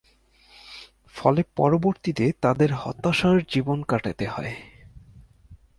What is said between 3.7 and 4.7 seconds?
কাটাতে হয়।